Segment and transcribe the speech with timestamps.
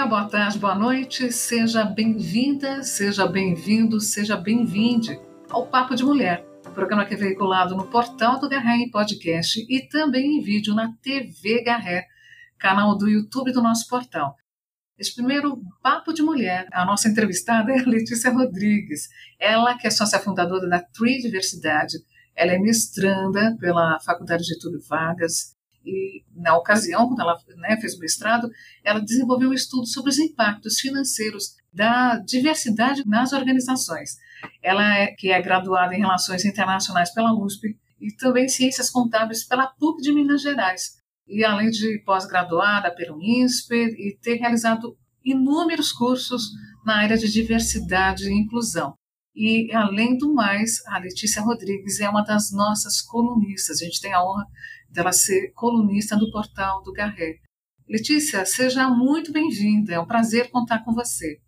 [0.00, 5.20] dia, boa tarde, boa noite, seja bem-vinda, seja bem-vindo, seja bem-vinde
[5.50, 6.42] ao Papo de Mulher,
[6.74, 10.90] programa que é veiculado no portal do Garré em podcast e também em vídeo na
[11.02, 12.06] TV Garré,
[12.58, 14.36] canal do YouTube do nosso portal.
[14.98, 19.90] Esse primeiro Papo de Mulher, a nossa entrevistada é a Letícia Rodrigues, ela que é
[19.90, 21.98] sócia fundadora da Tree Diversidade,
[22.34, 27.94] ela é mestranda pela Faculdade de Getúlio Vargas, e na ocasião, quando ela né, fez
[27.94, 28.50] o mestrado,
[28.84, 34.16] ela desenvolveu um estudo sobre os impactos financeiros da diversidade nas organizações.
[34.62, 39.66] Ela é que é graduada em Relações Internacionais pela USP e também Ciências Contábeis pela
[39.66, 40.98] PUC de Minas Gerais.
[41.26, 46.50] E além de pós-graduada pelo INSPER e ter realizado inúmeros cursos
[46.84, 48.94] na área de diversidade e inclusão.
[49.34, 53.80] E, além do mais, a Letícia Rodrigues é uma das nossas colunistas.
[53.80, 54.44] A gente tem a honra
[54.90, 57.36] dela ser colunista do portal do Garré.
[57.88, 59.94] Letícia, seja muito bem-vinda.
[59.94, 61.40] É um prazer contar com você.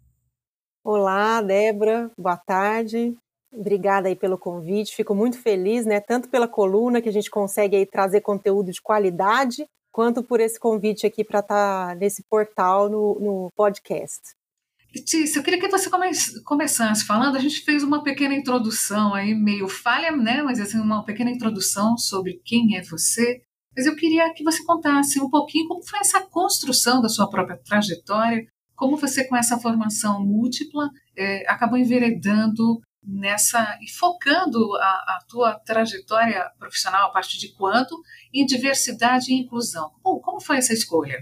[0.84, 2.10] Olá, Débora.
[2.18, 3.16] Boa tarde.
[3.52, 4.96] Obrigada aí pelo convite.
[4.96, 6.00] Fico muito feliz, né?
[6.00, 10.58] Tanto pela coluna que a gente consegue aí trazer conteúdo de qualidade, quanto por esse
[10.58, 14.20] convite aqui para estar tá nesse portal no, no podcast.
[14.94, 16.10] Letícia, eu queria que você come
[16.44, 17.36] começasse falando.
[17.36, 20.42] A gente fez uma pequena introdução aí, meio falha, né?
[20.42, 23.40] Mas assim, uma pequena introdução sobre quem é você.
[23.74, 27.56] Mas eu queria que você contasse um pouquinho como foi essa construção da sua própria
[27.56, 35.18] trajetória, como você, com essa formação múltipla, é, acabou enveredando nessa e focando a, a,
[35.28, 37.96] tua trajetória profissional a partir de quando
[38.32, 39.90] em diversidade e inclusão.
[40.02, 41.18] Como, como foi essa escolha?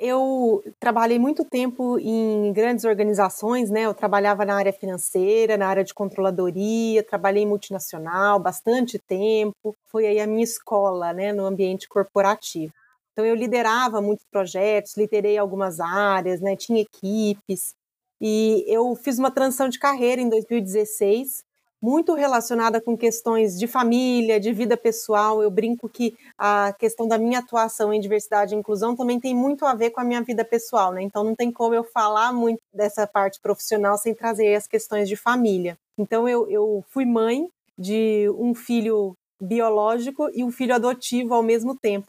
[0.00, 3.82] Eu trabalhei muito tempo em grandes organizações, né?
[3.82, 9.74] Eu trabalhava na área financeira, na área de controladoria, trabalhei em multinacional bastante tempo.
[9.88, 12.72] Foi aí a minha escola, né, no ambiente corporativo.
[13.12, 17.74] Então eu liderava muitos projetos, liderei algumas áreas, né, tinha equipes.
[18.20, 21.42] E eu fiz uma transição de carreira em 2016
[21.80, 25.42] muito relacionada com questões de família, de vida pessoal.
[25.42, 29.64] Eu brinco que a questão da minha atuação em diversidade e inclusão também tem muito
[29.64, 31.02] a ver com a minha vida pessoal, né?
[31.02, 35.16] Então não tem como eu falar muito dessa parte profissional sem trazer as questões de
[35.16, 35.78] família.
[35.96, 41.76] Então eu, eu fui mãe de um filho biológico e um filho adotivo ao mesmo
[41.76, 42.08] tempo.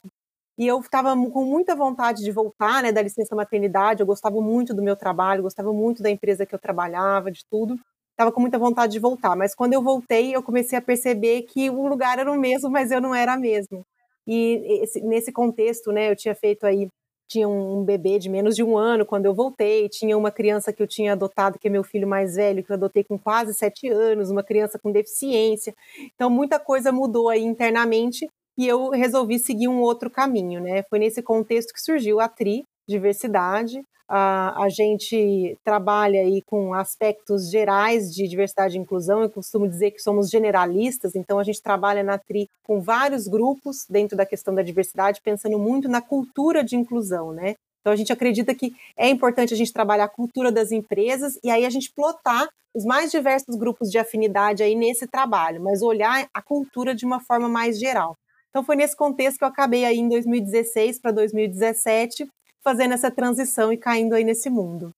[0.58, 4.02] E eu estava com muita vontade de voltar, né, da licença maternidade.
[4.02, 7.80] Eu gostava muito do meu trabalho, gostava muito da empresa que eu trabalhava, de tudo
[8.20, 9.36] estava com muita vontade de voltar.
[9.36, 12.92] Mas quando eu voltei, eu comecei a perceber que o lugar era o mesmo, mas
[12.92, 13.82] eu não era a mesma.
[14.28, 16.90] E esse, nesse contexto, né, eu tinha feito aí,
[17.30, 20.84] tinha um bebê de menos de um ano quando eu voltei, tinha uma criança que
[20.84, 23.88] eu tinha adotado, que é meu filho mais velho, que eu adotei com quase sete
[23.88, 25.74] anos, uma criança com deficiência.
[26.14, 28.28] Então, muita coisa mudou aí internamente
[28.58, 30.84] e eu resolvi seguir um outro caminho, né?
[30.90, 37.52] Foi nesse contexto que surgiu a TRI, diversidade, a, a gente trabalha aí com aspectos
[37.52, 39.22] gerais de diversidade e inclusão.
[39.22, 43.86] Eu costumo dizer que somos generalistas, então a gente trabalha na TRI com vários grupos
[43.88, 47.54] dentro da questão da diversidade, pensando muito na cultura de inclusão, né?
[47.82, 51.52] Então a gente acredita que é importante a gente trabalhar a cultura das empresas e
[51.52, 56.28] aí a gente plotar os mais diversos grupos de afinidade aí nesse trabalho, mas olhar
[56.34, 58.18] a cultura de uma forma mais geral.
[58.50, 62.28] Então foi nesse contexto que eu acabei aí em 2016 para 2017
[62.64, 64.94] fazendo essa transição e caindo aí nesse mundo.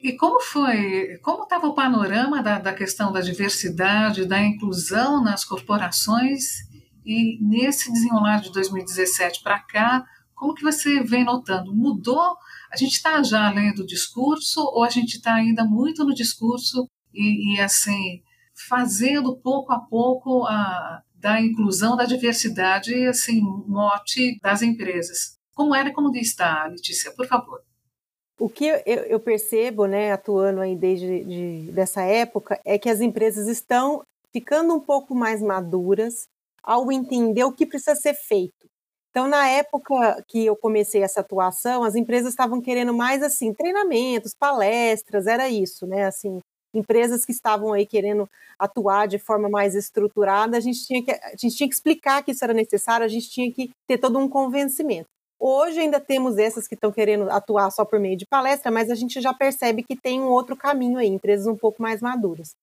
[0.00, 5.44] E como foi, como estava o panorama da, da questão da diversidade, da inclusão nas
[5.44, 6.42] corporações
[7.06, 10.04] e nesse desenrolar de 2017 para cá,
[10.34, 11.72] como que você vem notando?
[11.72, 12.36] Mudou?
[12.72, 16.88] A gente está já além do discurso ou a gente está ainda muito no discurso
[17.14, 18.20] e, e, assim
[18.68, 25.38] fazendo pouco a pouco a da inclusão, da diversidade, assim mote das empresas?
[25.54, 27.12] Como era e como está, Letícia?
[27.12, 27.62] Por favor.
[28.38, 33.00] O que eu, eu percebo, né, atuando aí desde de, dessa época, é que as
[33.00, 34.02] empresas estão
[34.32, 36.26] ficando um pouco mais maduras
[36.62, 38.66] ao entender o que precisa ser feito.
[39.10, 44.34] Então, na época que eu comecei essa atuação, as empresas estavam querendo mais assim, treinamentos,
[44.34, 46.06] palestras, era isso, né?
[46.06, 46.38] Assim,
[46.74, 48.26] empresas que estavam aí querendo
[48.58, 52.30] atuar de forma mais estruturada, a gente tinha que, a gente tinha que explicar que
[52.30, 55.08] isso era necessário, a gente tinha que ter todo um convencimento.
[55.44, 58.94] Hoje ainda temos essas que estão querendo atuar só por meio de palestra, mas a
[58.94, 62.54] gente já percebe que tem um outro caminho aí, empresas um pouco mais maduras.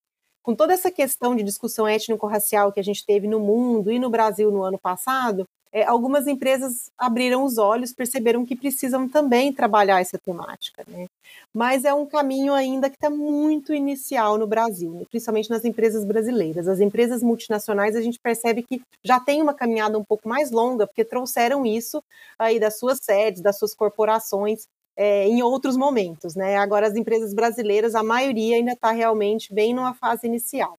[0.42, 4.10] Com toda essa questão de discussão étnico-racial que a gente teve no mundo e no
[4.10, 10.02] Brasil no ano passado, é, algumas empresas abriram os olhos, perceberam que precisam também trabalhar
[10.02, 11.06] essa temática, né?
[11.54, 15.04] Mas é um caminho ainda que está muito inicial no Brasil, né?
[15.10, 16.68] principalmente nas empresas brasileiras.
[16.68, 20.88] As empresas multinacionais a gente percebe que já tem uma caminhada um pouco mais longa,
[20.88, 22.04] porque trouxeram isso
[22.38, 24.68] aí das suas sedes, das suas corporações
[24.98, 26.58] é, em outros momentos, né?
[26.58, 30.78] Agora as empresas brasileiras, a maioria ainda está realmente bem numa fase inicial.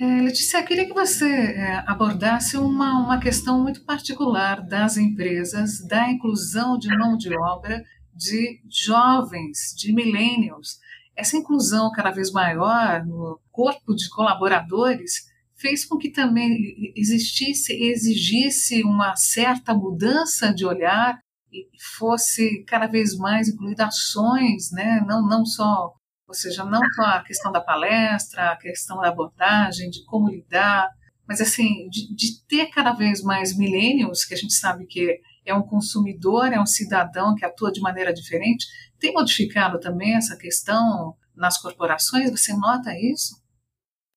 [0.00, 6.10] É, Letícia, queria que você é, abordasse uma, uma questão muito particular das empresas, da
[6.10, 10.78] inclusão de mão de obra de jovens, de millennials.
[11.14, 18.82] Essa inclusão cada vez maior no corpo de colaboradores fez com que também existisse, exigisse
[18.82, 21.20] uma certa mudança de olhar
[21.52, 21.68] e
[21.98, 25.04] fosse cada vez mais incluída ações, né?
[25.06, 25.92] não, não só,
[26.30, 30.88] ou seja, não só a questão da palestra, a questão da abordagem, de como lidar,
[31.26, 35.52] mas assim, de, de ter cada vez mais millennials, que a gente sabe que é
[35.52, 38.64] um consumidor, é um cidadão que atua de maneira diferente,
[38.96, 42.30] tem modificado também essa questão nas corporações?
[42.30, 43.34] Você nota isso?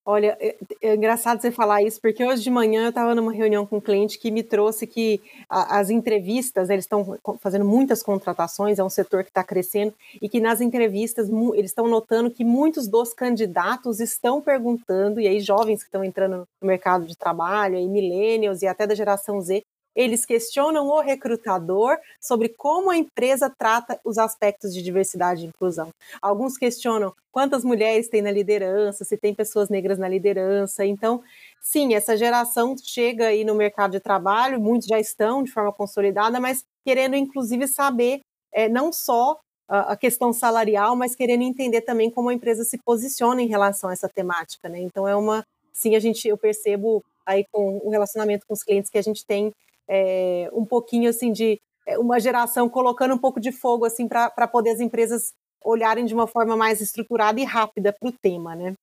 [0.06, 3.66] Olha, é, é, engraçado você falar isso, porque hoje de manhã eu estava numa reunião
[3.66, 8.80] com um cliente que me trouxe que a, as entrevistas, eles estão fazendo muitas contratações,
[8.80, 12.86] é um setor que está crescendo, e que nas entrevistas eles estão notando que muitos
[12.86, 17.88] dos candidatos estão perguntando, e aí jovens que estão entrando no mercado de trabalho, aí
[17.88, 19.64] millennials e até da geração Z,
[19.96, 25.90] eles questionam o recrutador sobre como a empresa trata os aspectos de diversidade e inclusão.
[26.22, 30.86] Alguns questionam quantas mulheres tem na liderança, se tem pessoas negras na liderança.
[30.86, 31.24] Então,
[31.62, 36.40] sim, essa geração chega aí no mercado de trabalho, muitos já estão de forma consolidada,
[36.40, 42.30] mas querendo inclusive saber é, não só a questão salarial, mas querendo entender também como
[42.30, 44.80] a empresa se posiciona em relação a essa temática, né?
[44.80, 48.92] Então é uma, sim, a gente eu percebo aí com o relacionamento com os clientes
[48.92, 49.52] que a gente tem
[49.90, 54.48] é, um pouquinho assim de é, uma geração colocando um pouco de fogo assim para
[54.48, 55.34] poder as empresas
[55.64, 58.74] olharem de uma forma mais estruturada e rápida para o tema, né?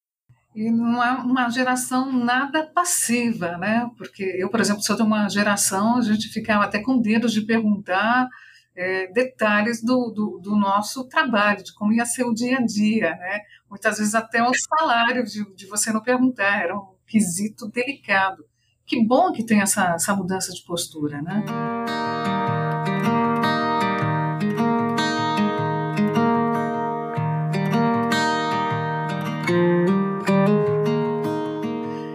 [0.55, 3.89] E não é uma geração nada passiva, né?
[3.97, 7.43] Porque eu, por exemplo, sou de uma geração, a gente ficava até com dedos de
[7.43, 8.29] perguntar
[8.75, 13.11] é, detalhes do, do, do, nosso trabalho, de como ia ser o dia a dia,
[13.15, 13.41] né?
[13.69, 18.45] Muitas vezes até o salário de, de você não perguntar, era um quesito delicado.
[18.91, 21.45] Que bom que tem essa, essa mudança de postura, né?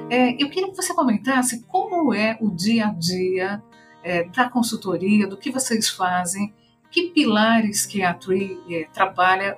[0.09, 3.63] É, eu queria que você comentasse como é o dia a dia
[4.03, 6.53] é, da consultoria, do que vocês fazem,
[6.91, 9.57] que pilares que a Tree é, trabalha,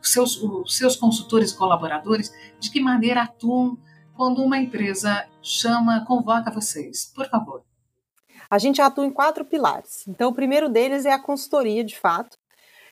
[0.00, 3.76] os seus, os seus consultores e colaboradores, de que maneira atuam
[4.16, 7.12] quando uma empresa chama, convoca vocês?
[7.14, 7.62] Por favor.
[8.50, 10.06] A gente atua em quatro pilares.
[10.06, 12.36] Então, o primeiro deles é a consultoria, de fato,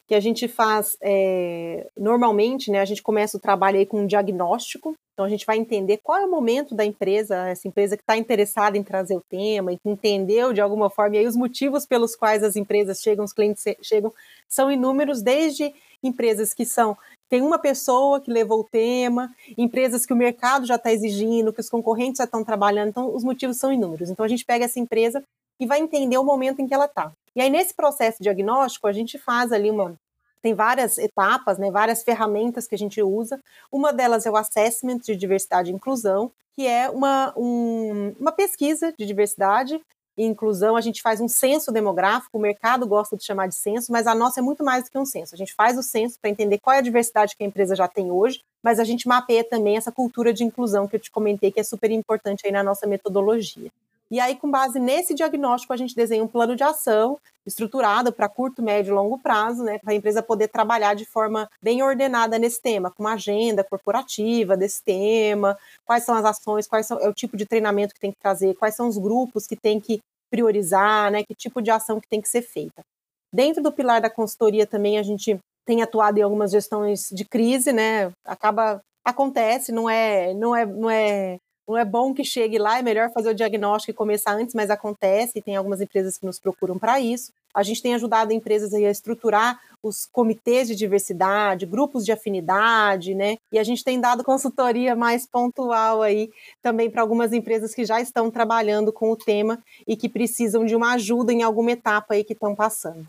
[0.07, 2.81] que a gente faz é, normalmente, né?
[2.81, 4.95] A gente começa o trabalho aí com um diagnóstico.
[5.13, 8.17] Então, a gente vai entender qual é o momento da empresa, essa empresa que está
[8.17, 11.87] interessada em trazer o tema e que entendeu de alguma forma, e aí os motivos
[11.87, 14.13] pelos quais as empresas chegam, os clientes chegam,
[14.49, 15.73] são inúmeros, desde
[16.03, 16.97] empresas que são
[17.33, 21.63] tem uma pessoa que levou o tema, empresas que o mercado já está exigindo, que
[21.63, 24.11] os concorrentes já estão trabalhando, então os motivos são inúmeros.
[24.11, 25.25] Então a gente pega essa empresa
[25.59, 27.11] e vai entender o momento em que ela está.
[27.35, 29.99] E aí nesse processo diagnóstico a gente faz ali uma
[30.43, 33.41] tem várias etapas, né, várias ferramentas que a gente usa.
[33.71, 38.93] Uma delas é o Assessment de Diversidade e Inclusão, que é uma, um, uma pesquisa
[38.99, 39.81] de diversidade
[40.17, 43.91] e inclusão, a gente faz um censo demográfico, o mercado gosta de chamar de censo,
[43.91, 45.35] mas a nossa é muito mais do que um censo.
[45.35, 47.89] A gente faz o censo para entender qual é a diversidade que a empresa já
[47.89, 51.51] tem hoje, mas a gente mapeia também essa cultura de inclusão que eu te comentei,
[51.51, 53.71] que é super importante aí na nossa metodologia.
[54.13, 58.29] E aí, com base nesse diagnóstico, a gente desenha um plano de ação estruturado para
[58.29, 62.39] curto, médio e longo prazo, né, para a empresa poder trabalhar de forma bem ordenada
[62.39, 67.09] nesse tema, com uma agenda corporativa desse tema, quais são as ações, quais são é
[67.09, 69.99] o tipo de treinamento que tem que trazer, quais são os grupos que tem que
[70.31, 72.83] priorizar, né, que tipo de ação que tem que ser feita.
[73.35, 77.73] Dentro do pilar da consultoria também a gente tem atuado em algumas gestões de crise,
[77.73, 78.13] né?
[78.27, 81.39] Acaba acontece, não é, não é, não é
[81.73, 84.69] não é bom que chegue lá, é melhor fazer o diagnóstico e começar antes, mas
[84.69, 87.33] acontece, e tem algumas empresas que nos procuram para isso.
[87.55, 93.37] A gente tem ajudado empresas a estruturar os comitês de diversidade, grupos de afinidade, né?
[93.51, 96.31] E a gente tem dado consultoria mais pontual aí
[96.63, 100.77] também para algumas empresas que já estão trabalhando com o tema e que precisam de
[100.77, 103.07] uma ajuda em alguma etapa aí que estão passando.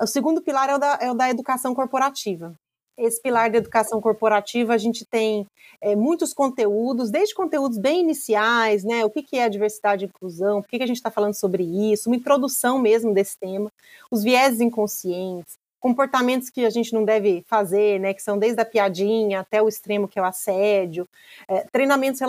[0.00, 2.54] O segundo pilar é o da, é o da educação corporativa
[2.96, 5.46] esse pilar da educação corporativa, a gente tem
[5.80, 9.04] é, muitos conteúdos, desde conteúdos bem iniciais, né?
[9.04, 11.34] O que, que é a diversidade e inclusão, por que, que a gente está falando
[11.34, 13.70] sobre isso, uma introdução mesmo desse tema,
[14.10, 18.64] os vieses inconscientes, comportamentos que a gente não deve fazer, né, que são desde a
[18.64, 21.06] piadinha até o extremo que é o assédio,
[21.46, 22.22] é, treinamentos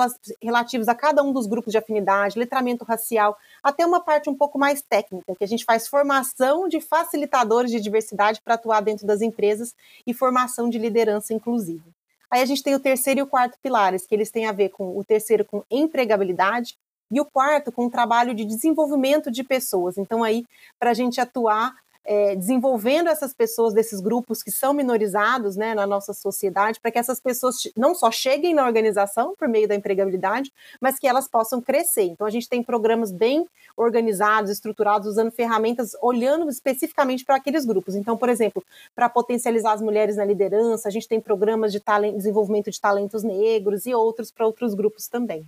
[0.44, 4.60] relativos a cada um dos grupos de afinidade, letramento racial, até uma parte um pouco
[4.60, 9.22] mais técnica, que a gente faz formação de facilitadores de diversidade para atuar dentro das
[9.22, 9.74] empresas
[10.06, 11.86] e formação de liderança inclusiva.
[12.30, 14.68] Aí a gente tem o terceiro e o quarto pilares, que eles têm a ver
[14.68, 16.76] com o terceiro com empregabilidade
[17.10, 19.98] e o quarto com o trabalho de desenvolvimento de pessoas.
[19.98, 20.44] Então aí
[20.78, 21.74] para a gente atuar
[22.06, 27.00] é, desenvolvendo essas pessoas desses grupos que são minorizados né, na nossa sociedade, para que
[27.00, 31.62] essas pessoas não só cheguem na organização por meio da empregabilidade, mas que elas possam
[31.62, 32.04] crescer.
[32.04, 37.96] Então, a gente tem programas bem organizados, estruturados, usando ferramentas, olhando especificamente para aqueles grupos.
[37.96, 42.18] Então, por exemplo, para potencializar as mulheres na liderança, a gente tem programas de talento,
[42.18, 45.46] desenvolvimento de talentos negros e outros para outros grupos também.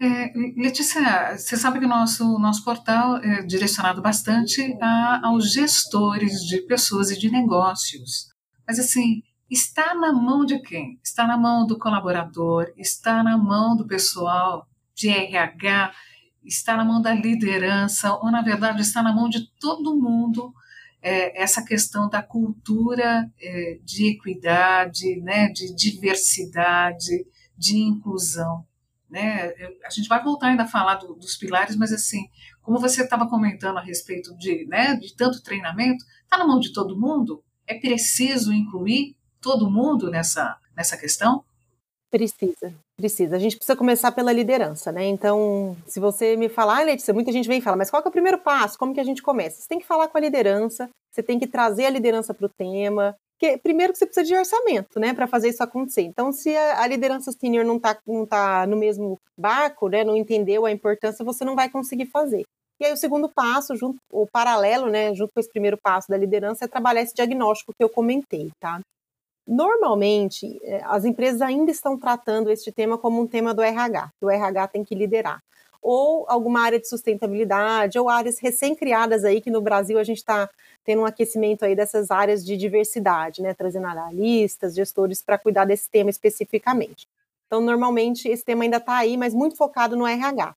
[0.00, 6.40] É, Letícia, você sabe que o nosso, nosso portal é direcionado bastante a, aos gestores
[6.44, 8.28] de pessoas e de negócios.
[8.66, 10.98] Mas, assim, está na mão de quem?
[11.02, 15.92] Está na mão do colaborador, está na mão do pessoal de RH,
[16.44, 20.52] está na mão da liderança, ou, na verdade, está na mão de todo mundo
[21.00, 28.66] é, essa questão da cultura é, de equidade, né, de diversidade, de inclusão.
[29.14, 29.54] Né?
[29.84, 32.28] A gente vai voltar ainda a falar do, dos pilares, mas assim,
[32.60, 36.72] como você estava comentando a respeito de, né, de tanto treinamento, está na mão de
[36.72, 37.40] todo mundo?
[37.64, 41.44] É preciso incluir todo mundo nessa, nessa questão?
[42.10, 43.36] Precisa, precisa.
[43.36, 45.04] A gente precisa começar pela liderança, né?
[45.04, 48.08] Então, se você me falar, ah, Letícia, muita gente vem e fala, mas qual é
[48.08, 48.76] o primeiro passo?
[48.76, 49.62] Como que a gente começa?
[49.62, 52.50] Você tem que falar com a liderança, você tem que trazer a liderança para o
[52.58, 56.00] tema, porque, primeiro, que você precisa de orçamento, né, para fazer isso acontecer.
[56.00, 60.16] Então, se a, a liderança senior não está não tá no mesmo barco, né, não
[60.16, 62.44] entendeu a importância, você não vai conseguir fazer.
[62.80, 66.16] E aí, o segundo passo, junto, o paralelo, né, junto com esse primeiro passo da
[66.16, 68.80] liderança, é trabalhar esse diagnóstico que eu comentei, tá?
[69.46, 74.24] Normalmente, eh, as empresas ainda estão tratando este tema como um tema do RH, que
[74.24, 75.38] o RH tem que liderar
[75.84, 80.48] ou alguma área de sustentabilidade, ou áreas recém-criadas aí, que no Brasil a gente está
[80.82, 85.88] tendo um aquecimento aí dessas áreas de diversidade, né, trazendo analistas, gestores para cuidar desse
[85.90, 87.06] tema especificamente.
[87.46, 90.56] Então, normalmente, esse tema ainda está aí, mas muito focado no RH.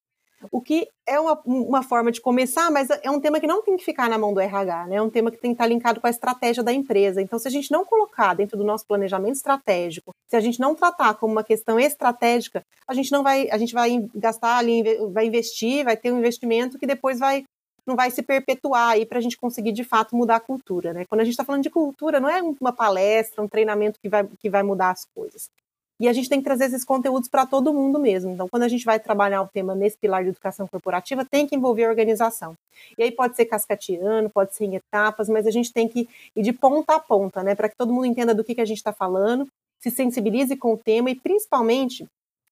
[0.52, 3.78] O que é uma, uma, forma de começar, mas é um tema que não tem
[3.78, 4.96] que ficar na mão do RH, né?
[4.98, 7.22] É um tema que tem que estar linkado com a estratégia da empresa.
[7.22, 10.76] Então, se a gente não colocar dentro do nosso planejamento estratégico, se a gente não
[10.76, 15.26] tratar como uma questão estratégica, a gente não vai, a gente vai gastar ali, vai
[15.26, 17.44] investir, vai ter um investimento que depois vai
[17.88, 21.06] não vai se perpetuar aí para a gente conseguir de fato mudar a cultura, né?
[21.08, 24.28] Quando a gente está falando de cultura, não é uma palestra, um treinamento que vai,
[24.40, 25.50] que vai mudar as coisas.
[26.00, 28.32] E a gente tem que trazer esses conteúdos para todo mundo mesmo.
[28.32, 31.56] Então, quando a gente vai trabalhar o tema nesse pilar de educação corporativa, tem que
[31.56, 32.54] envolver a organização.
[32.98, 36.44] E aí pode ser cascateando, pode ser em etapas, mas a gente tem que ir
[36.44, 37.56] de ponta a ponta, né?
[37.56, 39.48] Para que todo mundo entenda do que, que a gente está falando,
[39.80, 42.06] se sensibilize com o tema e, principalmente,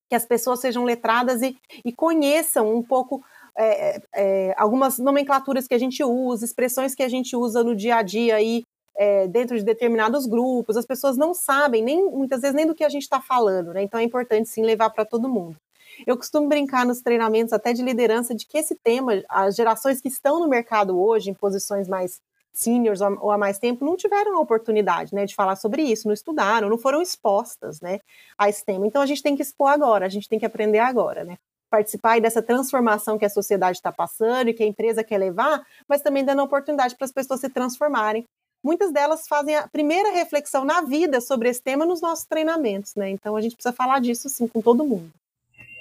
[0.09, 3.23] que as pessoas sejam letradas e, e conheçam um pouco
[3.57, 7.97] é, é, algumas nomenclaturas que a gente usa, expressões que a gente usa no dia
[7.97, 8.63] a dia aí
[8.97, 12.83] é, dentro de determinados grupos, as pessoas não sabem nem muitas vezes nem do que
[12.83, 13.83] a gente está falando, né?
[13.83, 15.57] Então é importante sim levar para todo mundo.
[16.05, 20.07] Eu costumo brincar nos treinamentos até de liderança de que esse tema, as gerações que
[20.07, 22.19] estão no mercado hoje, em posições mais
[22.51, 26.13] seniors ou há mais tempo, não tiveram a oportunidade né, de falar sobre isso, não
[26.13, 27.99] estudaram, não foram expostas né,
[28.37, 28.87] a esse tema.
[28.87, 31.37] Então a gente tem que expor agora, a gente tem que aprender agora, né?
[31.69, 36.01] Participar dessa transformação que a sociedade está passando e que a empresa quer levar, mas
[36.01, 38.25] também dando oportunidade para as pessoas se transformarem
[38.65, 43.11] muitas delas fazem a primeira reflexão na vida sobre esse tema nos nossos treinamentos, né?
[43.11, 45.11] Então a gente precisa falar disso sim com todo mundo.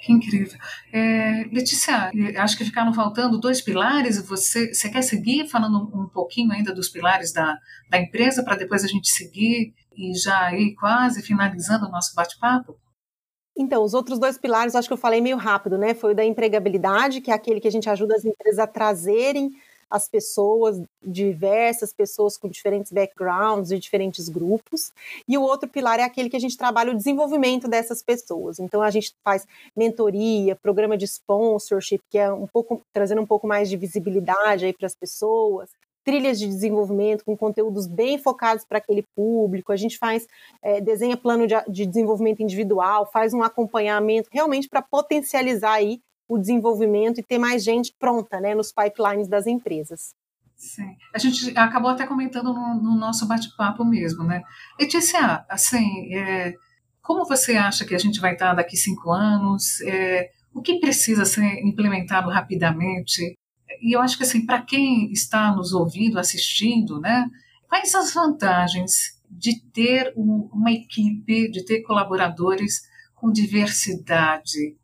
[0.03, 0.59] Que incrível.
[0.93, 4.23] É, Letícia, acho que ficaram faltando dois pilares.
[4.27, 7.57] Você, você quer seguir falando um, pouquinho ainda dos pilares da,
[7.89, 12.77] da empresa para depois a gente seguir e já ir quase finalizando o nosso bate-papo?
[13.57, 15.95] Então, os outros dois pilares, acho que eu falei meio rápido, né?
[15.95, 19.49] Foi o da empregabilidade, que é aquele que a gente ajuda as empresas a trazerem
[19.89, 24.91] as pessoas, diversas pessoas com diferentes backgrounds e diferentes grupos.
[25.27, 28.59] E o outro pilar é aquele que a gente trabalha o desenvolvimento dessas pessoas.
[28.59, 33.47] Então a gente faz mentoria, programa de sponsorship, que é um pouco trazendo um pouco
[33.47, 35.69] mais de visibilidade aí para as pessoas,
[36.05, 39.71] trilhas de desenvolvimento com conteúdos bem focados para aquele público.
[39.71, 40.27] A gente faz,
[40.61, 46.37] é, desenha plano de, de, desenvolvimento individual, faz um acompanhamento realmente para potencializar aí o
[46.37, 50.13] desenvolvimento e ter mais gente pronta né, nos pipelines das empresas.
[50.55, 50.95] Sim.
[51.13, 54.41] A gente acabou até comentando no, no nosso bate-papo mesmo, né?
[54.79, 56.53] Letícia, assim, é,
[57.01, 59.81] como você acha que a gente vai estar daqui cinco anos?
[59.81, 63.37] É, o que precisa ser implementado rapidamente?
[63.81, 67.29] E eu acho que, assim, para quem está nos ouvindo, assistindo, né?
[67.67, 72.81] Quais as vantagens de ter uma equipe, de ter colaboradores
[73.13, 74.77] com diversidade?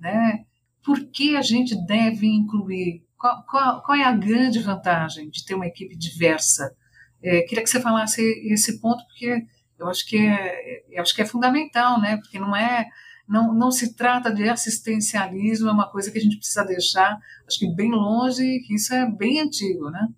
[0.00, 0.44] Né?
[0.88, 3.04] Por que a gente deve incluir?
[3.18, 6.74] Qual, qual, qual é a grande vantagem de ter uma equipe diversa?
[7.22, 9.44] É, queria que você falasse esse ponto, porque
[9.78, 12.16] eu acho que é, eu acho que é fundamental, né?
[12.16, 12.88] Porque não é
[13.28, 17.58] não, não se trata de assistencialismo, é uma coisa que a gente precisa deixar, acho
[17.58, 20.08] que bem longe, que isso é bem antigo, né?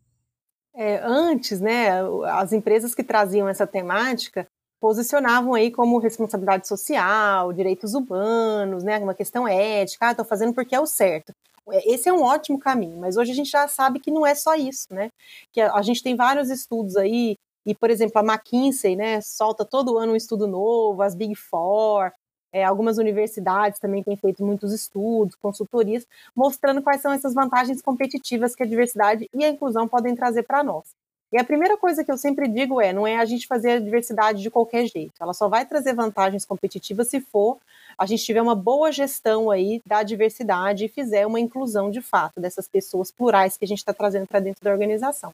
[0.73, 1.89] É, antes, né,
[2.27, 4.47] as empresas que traziam essa temática
[4.81, 10.75] posicionavam aí como responsabilidade social, direitos humanos, né, uma questão ética, ah, estou fazendo porque
[10.75, 11.33] é o certo.
[11.71, 14.35] É, esse é um ótimo caminho, mas hoje a gente já sabe que não é
[14.35, 15.11] só isso, né?
[15.53, 19.65] Que a, a gente tem vários estudos aí, e, por exemplo, a McKinsey, né, solta
[19.65, 22.11] todo ano um estudo novo, as Big Four,
[22.53, 28.55] é, algumas universidades também têm feito muitos estudos, consultorias, mostrando quais são essas vantagens competitivas
[28.57, 30.85] que a diversidade e a inclusão podem trazer para nós.
[31.33, 33.79] E a primeira coisa que eu sempre digo é, não é a gente fazer a
[33.79, 35.13] diversidade de qualquer jeito.
[35.21, 37.59] Ela só vai trazer vantagens competitivas se for
[37.97, 42.41] a gente tiver uma boa gestão aí da diversidade e fizer uma inclusão de fato
[42.41, 45.33] dessas pessoas plurais que a gente está trazendo para dentro da organização.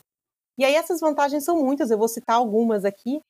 [0.59, 3.21] E aí essas vantagens são muitas, eu vou citar algumas aqui,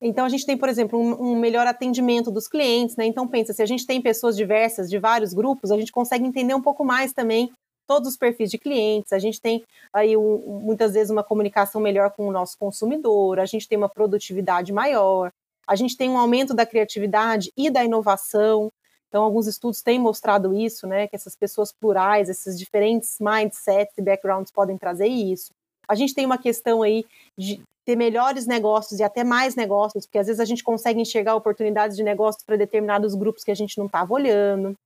[0.00, 3.06] então, a gente tem, por exemplo, um, um, melhor atendimento dos clientes, né?
[3.06, 6.54] Então, pensa, se a gente tem pessoas diversas de vários grupos, a gente consegue entender
[6.54, 7.50] um pouco mais também
[7.86, 12.10] todos os perfis de clientes, a gente tem aí um, muitas vezes uma comunicação melhor
[12.10, 15.32] com o nosso consumidor, a gente tem uma produtividade maior,
[15.66, 18.70] a gente tem um aumento da criatividade e da inovação.
[19.08, 21.08] Então, alguns estudos têm mostrado isso, né?
[21.08, 25.52] Que essas pessoas plurais, esses diferentes mindsets e backgrounds podem trazer isso.
[25.88, 27.04] A gente tem uma questão aí
[27.36, 31.36] de ter melhores negócios e até mais negócios, porque às vezes a gente consegue enxergar
[31.36, 34.76] oportunidades de negócios para determinados grupos que a gente não estava olhando.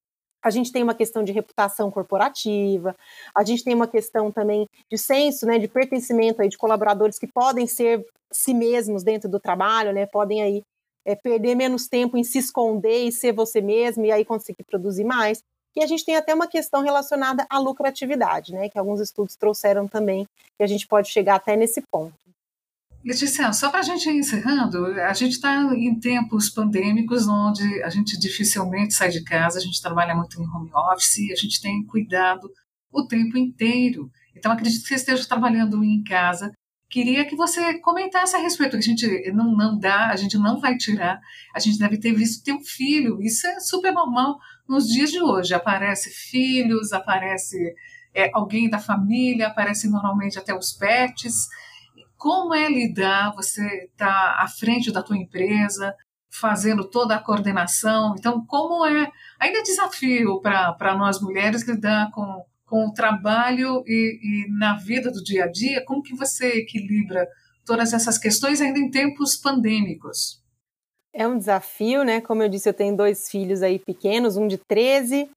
[0.42, 2.97] A gente tem uma questão de reputação corporativa,
[3.37, 7.26] a gente tem uma questão também de senso, né, de pertencimento aí de colaboradores que
[7.26, 10.62] podem ser si mesmos dentro do trabalho, né, podem aí
[11.04, 15.04] é, perder menos tempo em se esconder e ser você mesmo e aí conseguir produzir
[15.04, 15.42] mais.
[15.76, 19.87] E a gente tem até uma questão relacionada à lucratividade, né, que alguns estudos trouxeram
[19.87, 22.14] também, que a gente pode chegar até nesse ponto.
[23.02, 27.88] Letícia, só para a gente ir encerrando, a gente está em tempos pandêmicos onde a
[27.88, 31.83] gente dificilmente sai de casa, a gente trabalha muito em home office, a gente tem
[31.87, 32.51] cuidado
[32.92, 34.11] o tempo inteiro.
[34.37, 36.53] Então, acredito que você esteja trabalhando em casa.
[36.90, 40.77] Queria que você comentasse a respeito, a gente não, não dá, a gente não vai
[40.77, 41.18] tirar,
[41.55, 45.55] a gente deve ter visto teu filho, isso é super normal nos dias de hoje.
[45.55, 47.57] Aparece filhos, aparece
[48.12, 51.46] é, alguém da família, aparece normalmente até os pets
[52.20, 55.96] como é lidar, você está à frente da tua empresa,
[56.30, 58.14] fazendo toda a coordenação.
[58.18, 59.11] Então, como é.
[59.40, 65.11] Ainda é desafio para nós mulheres lidar com, com o trabalho e, e, na vida
[65.11, 67.26] do dia a dia, como que você equilibra
[67.64, 70.44] todas essas questões ainda em tempos pandêmicos?
[71.14, 72.20] É um desafio, né?
[72.20, 75.30] Como eu disse, eu tenho dois filhos aí pequenos, um de 13,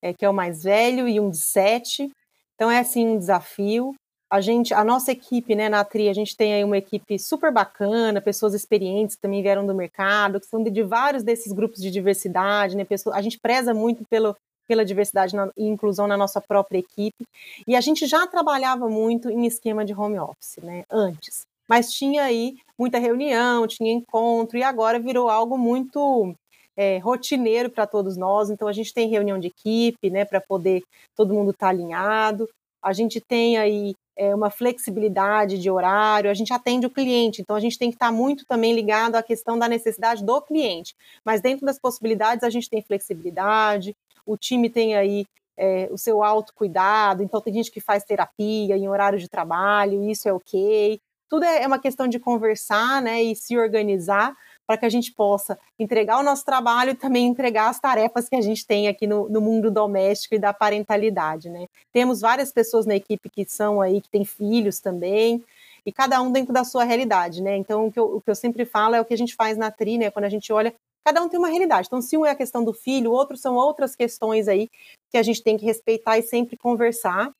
[0.00, 2.10] é, que é o mais velho, e um de 7.
[2.54, 3.94] Então é assim um desafio
[4.30, 7.52] a gente, a nossa equipe, né, na TRI, a gente tem aí uma equipe super
[7.52, 11.82] bacana, pessoas experientes que também vieram do mercado, que são de, de vários desses grupos
[11.82, 14.36] de diversidade, né, pessoas, a gente preza muito pelo,
[14.68, 17.24] pela diversidade e inclusão na nossa própria equipe,
[17.66, 22.22] e a gente já trabalhava muito em esquema de home office, né, antes, mas tinha
[22.22, 26.32] aí muita reunião, tinha encontro, e agora virou algo muito
[26.76, 30.84] é, rotineiro para todos nós, então a gente tem reunião de equipe, né, para poder
[31.16, 32.48] todo mundo estar tá alinhado,
[32.82, 37.56] a gente tem aí é, uma flexibilidade de horário, a gente atende o cliente, então
[37.56, 40.94] a gente tem que estar muito também ligado à questão da necessidade do cliente.
[41.24, 45.24] Mas dentro das possibilidades, a gente tem flexibilidade, o time tem aí
[45.56, 50.28] é, o seu autocuidado, então tem gente que faz terapia em horário de trabalho, isso
[50.28, 51.00] é ok.
[51.26, 54.36] Tudo é, é uma questão de conversar né, e se organizar
[54.70, 58.36] para que a gente possa entregar o nosso trabalho e também entregar as tarefas que
[58.36, 61.66] a gente tem aqui no, no, mundo doméstico e da parentalidade, né?
[61.92, 65.42] Temos várias pessoas na equipe que são aí, que têm filhos também,
[65.84, 67.56] e cada um dentro da sua realidade, né?
[67.56, 69.58] Então, o que, eu, o que eu sempre falo é o que a gente faz
[69.58, 70.08] na TRI, né?
[70.08, 70.72] Quando a gente olha,
[71.04, 71.88] cada um tem uma realidade.
[71.88, 74.68] Então, se um é a questão do filho, outros são outras questões aí
[75.10, 77.32] que a gente tem que respeitar e sempre conversar.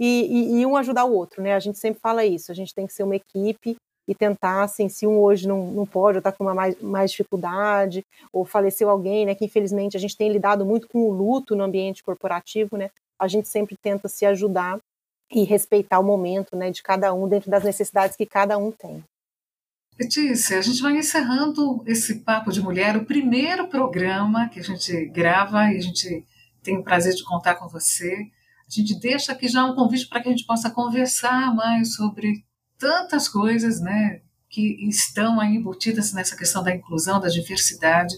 [0.00, 1.52] E, e, e um ajudar o outro, né?
[1.52, 3.76] A gente sempre fala isso, a gente tem que ser uma equipe
[4.08, 7.10] e tentar, assim, se um hoje não, não pode, ou está com uma mais, mais
[7.10, 11.54] dificuldade, ou faleceu alguém, né, que infelizmente a gente tem lidado muito com o luto
[11.54, 14.80] no ambiente corporativo, né, a gente sempre tenta se ajudar
[15.30, 19.04] e respeitar o momento, né, de cada um, dentro das necessidades que cada um tem.
[20.00, 25.04] Letícia, a gente vai encerrando esse Papo de Mulher, o primeiro programa que a gente
[25.06, 26.24] grava e a gente
[26.62, 28.14] tem o prazer de contar com você.
[28.14, 32.44] A gente deixa aqui já um convite para que a gente possa conversar mais sobre
[32.78, 34.20] tantas coisas, né?
[34.48, 38.14] que estão aí embutidas nessa questão da inclusão, da diversidade.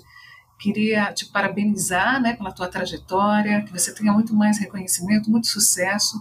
[0.58, 6.16] Queria te parabenizar né, pela tua trajetória, que você tenha muito mais reconhecimento, muito sucesso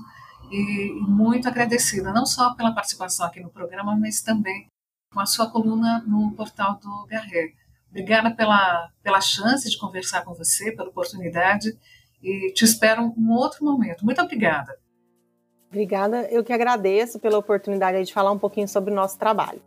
[0.51, 4.67] e muito agradecida, não só pela participação aqui no programa, mas também
[5.13, 7.53] com a sua coluna no portal do Garret.
[7.89, 11.77] Obrigada pela, pela chance de conversar com você, pela oportunidade
[12.21, 14.05] e te espero um outro momento.
[14.05, 14.75] Muito obrigada.
[15.69, 19.61] Obrigada, eu que agradeço pela oportunidade de falar um pouquinho sobre o nosso trabalho.